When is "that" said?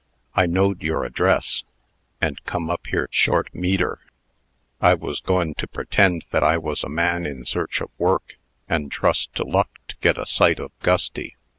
6.31-6.43